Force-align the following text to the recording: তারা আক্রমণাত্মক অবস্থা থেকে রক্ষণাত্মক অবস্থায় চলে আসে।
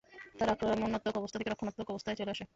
তারা 0.39 0.51
আক্রমণাত্মক 0.51 1.15
অবস্থা 1.17 1.37
থেকে 1.39 1.51
রক্ষণাত্মক 1.51 1.87
অবস্থায় 1.89 2.17
চলে 2.19 2.31
আসে। 2.31 2.45